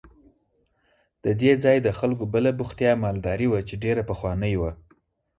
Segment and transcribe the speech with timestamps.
[1.25, 4.71] د دې ځای د خلکو بله بوختیا مالداري وه چې ډېره پخوانۍ وه.